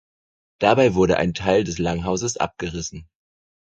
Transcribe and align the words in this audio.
Dabei 0.59 0.95
wurde 0.95 1.17
ein 1.17 1.35
Teil 1.35 1.63
des 1.63 1.77
Langhauses 1.77 2.35
abgerissen. 2.37 3.07